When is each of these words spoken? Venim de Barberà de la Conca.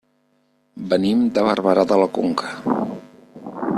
Venim 0.93 1.21
de 1.35 1.43
Barberà 1.49 1.83
de 1.91 1.99
la 2.05 2.09
Conca. 2.19 2.51